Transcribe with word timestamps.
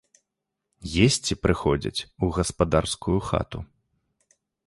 Есці 1.07 1.33
прыходзяць 1.43 2.05
у 2.27 2.31
гаспадарскую 2.39 3.19
хату. 3.29 3.59